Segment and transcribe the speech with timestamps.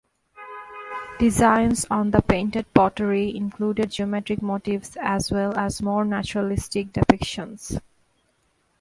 [1.19, 7.79] Designs on the painted pottery included geometric motifs as wells as more naturalistic depictions.